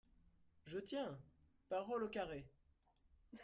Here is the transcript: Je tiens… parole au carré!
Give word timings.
Je 0.65 0.79
tiens… 0.79 1.19
parole 1.69 2.03
au 2.03 2.09
carré! 2.09 2.49